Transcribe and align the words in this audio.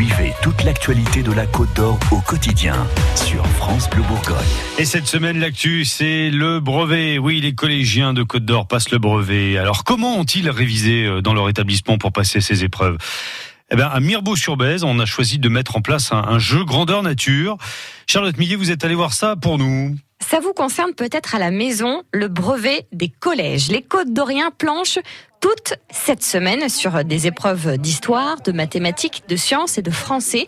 Suivez 0.00 0.32
toute 0.40 0.64
l'actualité 0.64 1.22
de 1.22 1.30
la 1.30 1.46
Côte 1.46 1.76
d'Or 1.76 2.00
au 2.10 2.22
quotidien 2.22 2.86
sur 3.16 3.46
France 3.46 3.90
Bleu 3.90 4.00
Bourgogne. 4.08 4.46
Et 4.78 4.86
cette 4.86 5.06
semaine, 5.06 5.38
l'actu, 5.38 5.84
c'est 5.84 6.30
le 6.30 6.58
brevet. 6.58 7.18
Oui, 7.18 7.38
les 7.42 7.54
collégiens 7.54 8.14
de 8.14 8.22
Côte 8.22 8.46
d'Or 8.46 8.66
passent 8.66 8.90
le 8.92 8.96
brevet. 8.96 9.58
Alors, 9.58 9.84
comment 9.84 10.16
ont-ils 10.16 10.48
révisé 10.48 11.04
euh, 11.04 11.20
dans 11.20 11.34
leur 11.34 11.50
établissement 11.50 11.98
pour 11.98 12.12
passer 12.12 12.40
ces 12.40 12.64
épreuves? 12.64 12.96
Eh 13.70 13.76
bien, 13.76 13.88
à 13.88 14.00
Mirbeau-sur-Bèze, 14.00 14.84
on 14.84 14.98
a 15.00 15.04
choisi 15.04 15.38
de 15.38 15.50
mettre 15.50 15.76
en 15.76 15.82
place 15.82 16.12
un, 16.12 16.24
un 16.26 16.38
jeu 16.38 16.64
grandeur 16.64 17.02
nature. 17.02 17.58
Charlotte 18.06 18.38
Millet, 18.38 18.56
vous 18.56 18.70
êtes 18.70 18.82
allée 18.86 18.94
voir 18.94 19.12
ça 19.12 19.36
pour 19.36 19.58
nous. 19.58 19.96
Ça 20.26 20.40
vous 20.40 20.54
concerne 20.54 20.94
peut-être 20.94 21.34
à 21.34 21.38
la 21.38 21.50
maison, 21.50 22.04
le 22.12 22.28
brevet 22.28 22.86
des 22.92 23.08
collèges. 23.08 23.68
Les 23.68 23.82
Côtes 23.82 24.14
d'Orient 24.14 24.50
planchent 24.56 24.98
toute 25.40 25.74
cette 25.90 26.22
semaine 26.22 26.68
sur 26.68 27.02
des 27.04 27.26
épreuves 27.26 27.78
d'histoire, 27.78 28.40
de 28.42 28.52
mathématiques, 28.52 29.22
de 29.28 29.36
sciences 29.36 29.78
et 29.78 29.82
de 29.82 29.90
français. 29.90 30.46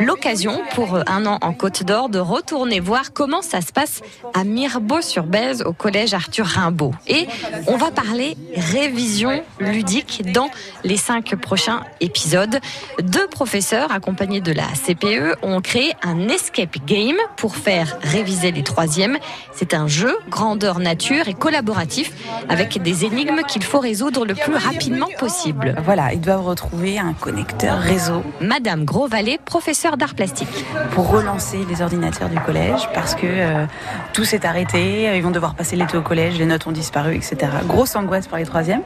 L'occasion 0.00 0.60
pour 0.74 0.98
un 1.06 1.26
an 1.26 1.38
en 1.42 1.52
Côte 1.52 1.84
d'Or 1.84 2.08
de 2.08 2.18
retourner 2.18 2.80
voir 2.80 3.12
comment 3.12 3.42
ça 3.42 3.60
se 3.60 3.72
passe 3.72 4.02
à 4.34 4.42
Mirbeau-sur-Bèze 4.44 5.62
au 5.62 5.72
collège 5.72 6.12
Arthur 6.12 6.46
Rimbaud. 6.46 6.92
Et 7.06 7.26
on 7.68 7.76
va 7.76 7.92
parler 7.92 8.36
révision 8.56 9.42
ludique 9.60 10.22
dans 10.32 10.50
les 10.82 10.96
cinq 10.96 11.36
prochains 11.36 11.84
épisodes. 12.00 12.58
Deux 13.00 13.28
professeurs 13.28 13.92
accompagnés 13.92 14.40
de 14.40 14.52
la 14.52 14.66
CPE 14.66 15.38
ont 15.42 15.60
créé 15.60 15.92
un 16.02 16.28
escape 16.28 16.84
game 16.84 17.16
pour 17.36 17.56
faire 17.56 17.96
réviser 18.02 18.50
les 18.50 18.64
troisièmes. 18.64 19.18
C'est 19.52 19.72
un 19.72 19.86
jeu 19.86 20.16
grandeur 20.28 20.80
nature 20.80 21.28
et 21.28 21.34
collaboratif 21.34 22.12
avec 22.48 22.82
des 22.82 23.04
énigmes 23.04 23.42
qu'il 23.46 23.62
faut 23.62 23.80
résoudre 23.80 24.24
le 24.24 24.31
plus 24.34 24.56
rapidement 24.56 25.08
possible. 25.18 25.74
Voilà, 25.84 26.12
ils 26.12 26.20
doivent 26.20 26.44
retrouver 26.44 26.98
un 26.98 27.12
connecteur 27.12 27.78
réseau. 27.78 28.22
Madame 28.40 28.84
Grosvalet, 28.84 29.38
professeure 29.44 29.96
d'art 29.96 30.14
plastique. 30.14 30.64
Pour 30.92 31.10
relancer 31.10 31.58
les 31.68 31.82
ordinateurs 31.82 32.28
du 32.28 32.38
collège, 32.40 32.88
parce 32.94 33.14
que 33.14 33.26
euh, 33.26 33.66
tout 34.12 34.24
s'est 34.24 34.46
arrêté, 34.46 35.08
euh, 35.08 35.16
ils 35.16 35.22
vont 35.22 35.30
devoir 35.30 35.54
passer 35.54 35.76
l'été 35.76 35.96
au 35.96 36.02
collège, 36.02 36.38
les 36.38 36.46
notes 36.46 36.66
ont 36.66 36.72
disparu, 36.72 37.16
etc. 37.16 37.36
Grosse 37.66 37.96
angoisse 37.96 38.26
pour 38.26 38.38
les 38.38 38.44
troisièmes. 38.44 38.82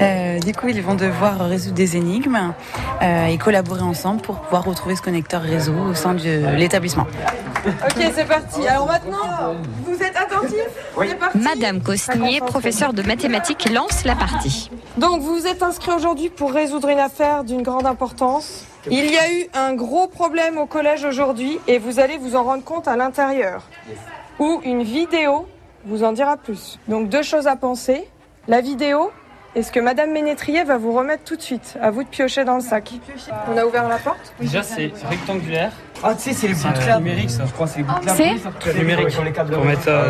Euh, 0.00 0.38
du 0.38 0.52
coup, 0.52 0.68
ils 0.68 0.82
vont 0.82 0.94
devoir 0.94 1.38
résoudre 1.40 1.74
des 1.74 1.96
énigmes 1.96 2.52
euh, 3.02 3.26
et 3.26 3.38
collaborer 3.38 3.82
ensemble 3.82 4.20
pour 4.22 4.40
pouvoir 4.40 4.64
retrouver 4.64 4.96
ce 4.96 5.02
connecteur 5.02 5.42
réseau 5.42 5.74
au 5.90 5.94
sein 5.94 6.14
de 6.14 6.56
l'établissement. 6.56 7.06
Ok, 7.66 8.12
c'est 8.14 8.26
parti. 8.26 8.66
Alors 8.66 8.86
maintenant, 8.86 9.54
vous 9.84 10.02
êtes 10.02 10.16
attentifs 10.16 10.54
C'est 10.98 11.18
parti. 11.18 11.38
Madame 11.38 11.82
Cosnier, 11.82 12.40
professeure 12.40 12.92
de 12.92 13.02
mathématiques, 13.02 13.68
lance 13.70 14.04
la 14.04 14.14
partie. 14.14 14.70
Donc 14.96 15.20
vous 15.20 15.34
vous 15.34 15.46
êtes 15.46 15.62
inscrit 15.62 15.92
aujourd'hui 15.92 16.30
pour 16.30 16.52
résoudre 16.52 16.88
une 16.88 16.98
affaire 16.98 17.44
d'une 17.44 17.62
grande 17.62 17.86
importance. 17.86 18.64
Il 18.90 19.10
y 19.10 19.18
a 19.18 19.32
eu 19.32 19.46
un 19.54 19.74
gros 19.74 20.08
problème 20.08 20.56
au 20.58 20.66
collège 20.66 21.04
aujourd'hui 21.04 21.58
et 21.66 21.78
vous 21.78 22.00
allez 22.00 22.16
vous 22.16 22.34
en 22.34 22.44
rendre 22.44 22.64
compte 22.64 22.88
à 22.88 22.96
l'intérieur. 22.96 23.62
Ou 24.38 24.60
une 24.64 24.82
vidéo 24.82 25.46
vous 25.84 26.02
en 26.02 26.12
dira 26.12 26.36
plus. 26.36 26.78
Donc 26.88 27.08
deux 27.08 27.22
choses 27.22 27.46
à 27.46 27.56
penser. 27.56 28.08
La 28.48 28.60
vidéo 28.62 29.10
et 29.54 29.62
ce 29.62 29.72
que 29.72 29.80
Madame 29.80 30.12
Ménétrier 30.12 30.64
va 30.64 30.78
vous 30.78 30.92
remettre 30.92 31.24
tout 31.24 31.36
de 31.36 31.42
suite. 31.42 31.76
À 31.82 31.90
vous 31.90 32.04
de 32.04 32.08
piocher 32.08 32.44
dans 32.44 32.56
le 32.56 32.60
sac. 32.60 32.92
On 33.52 33.56
a 33.56 33.64
ouvert 33.64 33.88
la 33.88 33.98
porte 33.98 34.32
Déjà, 34.40 34.62
c'est 34.62 34.92
rectangulaire. 35.08 35.72
Ah, 36.02 36.14
tu 36.14 36.20
sais, 36.22 36.32
c'est 36.32 36.48
les 36.48 36.54
bouts 36.54 36.68
de 36.68 36.80
C'est 36.80 36.96
numérique, 36.96 37.30
ça. 37.30 37.44
Je 37.46 37.52
crois 37.52 37.66
que 37.66 37.72
c'est 37.72 37.78
les 37.78 37.84
bouts 37.84 38.00
de 38.00 38.08
C'est 38.10 38.34
câbles. 38.64 38.78
numérique. 38.78 39.10
Sur 39.10 39.24
les 39.24 39.32
câbles. 39.32 39.52
Pour 39.54 39.64
mettre 39.64 39.82
ça. 39.82 40.04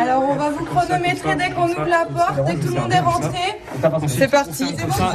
Alors 0.00 0.22
on 0.28 0.34
va 0.34 0.50
vous 0.50 0.64
chronométrer 0.64 1.36
dès 1.36 1.50
qu'on 1.50 1.68
ouvre 1.68 1.86
la 1.86 2.06
porte, 2.06 2.44
dès 2.46 2.54
que 2.54 2.66
tout 2.66 2.74
le 2.74 2.80
monde 2.80 2.92
est 2.92 3.00
rentré. 3.00 3.60
C'est 4.08 4.30
parti. 4.30 4.74
Comme 4.76 4.92
ça, 4.92 5.12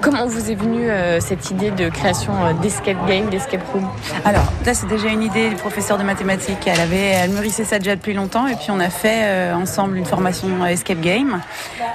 Comment 0.00 0.26
vous 0.26 0.50
est 0.50 0.54
venue 0.54 0.90
euh, 0.90 1.20
cette 1.20 1.50
idée 1.50 1.70
de 1.70 1.88
création 1.88 2.32
euh, 2.32 2.52
d'escape 2.60 3.06
game, 3.06 3.28
d'escape 3.30 3.62
room? 3.72 3.86
Alors, 4.24 4.44
là, 4.66 4.74
c'est 4.74 4.86
déjà 4.86 5.08
une 5.08 5.22
idée 5.22 5.48
du 5.50 5.56
professeur 5.56 5.98
de 5.98 6.02
mathématiques. 6.02 6.66
Elle 6.66 6.80
avait, 6.80 7.10
elle 7.10 7.30
mûrissait 7.30 7.64
ça 7.64 7.78
déjà 7.78 7.96
depuis 7.96 8.14
longtemps. 8.14 8.46
Et 8.46 8.54
puis, 8.54 8.70
on 8.70 8.80
a 8.80 8.90
fait 8.90 9.22
euh, 9.24 9.54
ensemble 9.54 9.96
une 9.96 10.04
formation 10.04 10.48
euh, 10.62 10.66
Escape 10.66 11.00
Game, 11.00 11.40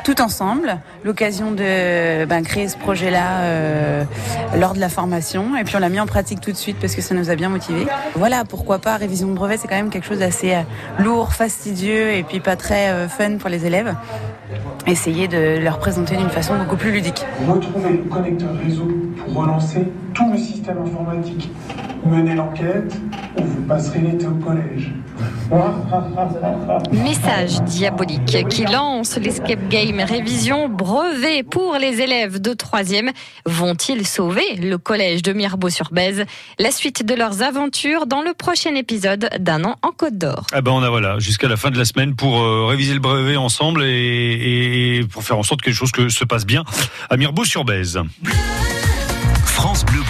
tout 0.03 0.21
ensemble. 0.21 0.77
L'occasion 1.03 1.51
de 1.51 2.25
ben, 2.25 2.43
créer 2.43 2.67
ce 2.67 2.77
projet-là 2.77 3.41
euh, 3.41 4.03
lors 4.57 4.73
de 4.73 4.79
la 4.79 4.89
formation. 4.89 5.55
Et 5.57 5.63
puis, 5.63 5.75
on 5.75 5.79
l'a 5.79 5.89
mis 5.89 5.99
en 5.99 6.07
pratique 6.07 6.41
tout 6.41 6.51
de 6.51 6.57
suite 6.57 6.77
parce 6.79 6.95
que 6.95 7.01
ça 7.01 7.15
nous 7.15 7.29
a 7.29 7.35
bien 7.35 7.49
motivés. 7.49 7.87
Voilà, 8.15 8.43
pourquoi 8.45 8.79
pas, 8.79 8.95
révision 8.97 9.27
de 9.27 9.33
brevet, 9.33 9.57
c'est 9.57 9.67
quand 9.67 9.75
même 9.75 9.89
quelque 9.89 10.07
chose 10.07 10.19
d'assez 10.19 10.55
lourd, 10.99 11.33
fastidieux 11.33 12.13
et 12.13 12.23
puis 12.23 12.39
pas 12.39 12.55
très 12.55 12.89
euh, 12.89 13.07
fun 13.07 13.37
pour 13.37 13.49
les 13.49 13.65
élèves. 13.65 13.95
Essayer 14.85 15.27
de 15.27 15.59
leur 15.59 15.79
présenter 15.79 15.96
d'une 16.05 16.29
façon 16.29 16.55
beaucoup 16.57 16.75
plus 16.75 16.91
ludique. 16.91 17.25
Retrouvez 17.47 17.91
le 17.91 18.03
connecteur 18.03 18.49
réseau 18.63 18.87
pour 19.17 19.41
relancer 19.41 19.87
tout 20.13 20.31
le 20.31 20.37
système 20.37 20.77
informatique. 20.79 21.49
Menez 22.05 22.35
l'enquête 22.35 22.93
ou 23.37 23.43
vous 23.43 23.61
passerez 23.63 23.99
l'été 23.99 24.27
au 24.27 24.35
collège. 24.35 24.91
Message 26.91 27.61
diabolique 27.63 28.47
qui 28.49 28.65
lance 28.65 29.17
l'escape 29.17 29.67
game 29.69 29.99
révision 29.99 30.67
brevet 30.67 31.43
pour 31.43 31.77
les 31.77 32.01
élèves 32.01 32.41
de 32.41 32.51
3e. 32.51 33.11
Vont-ils 33.45 34.05
sauver 34.05 34.55
le 34.55 34.77
collège 34.77 35.21
de 35.21 35.33
Mirbeau-sur-Bèze 35.33 36.25
La 36.59 36.71
suite 36.71 37.05
de 37.05 37.13
leurs 37.15 37.43
aventures 37.43 38.07
dans 38.07 38.21
le 38.21 38.33
prochain 38.33 38.75
épisode 38.75 39.29
d'un 39.39 39.63
an 39.63 39.75
en 39.83 39.91
Côte 39.91 40.17
d'Or. 40.17 40.47
Ah 40.51 40.61
ben 40.61 40.71
on 40.71 40.83
a 40.83 40.89
voilà 40.89 41.19
jusqu'à 41.19 41.47
la 41.47 41.57
fin 41.57 41.71
de 41.71 41.77
la 41.77 41.85
semaine 41.85 42.15
pour 42.15 42.41
euh, 42.41 42.65
réviser 42.65 42.93
le 42.93 42.99
brevet 42.99 43.37
ensemble 43.37 43.83
et, 43.83 44.97
et 44.97 45.03
pour 45.03 45.23
faire 45.23 45.37
en 45.37 45.43
sorte 45.43 45.61
que 45.61 45.69
les 45.69 45.75
choses 45.75 45.91
que 45.91 46.09
se 46.09 46.25
passent 46.25 46.45
bien 46.45 46.63
à 47.09 47.17
Mirbeau-sur-Bèze. 47.17 47.99
Bleu 49.85 50.01